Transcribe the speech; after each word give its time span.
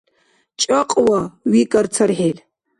—ЧӀакьва,— 0.59 1.21
викӀар 1.51 1.85
цархӀил. 1.93 2.37